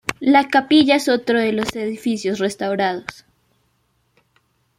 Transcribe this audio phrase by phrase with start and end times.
[0.31, 3.23] La capilla es otro de los edificios restaurados.